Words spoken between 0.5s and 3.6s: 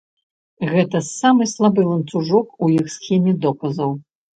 Гэта самы слабы ланцужок у іх схеме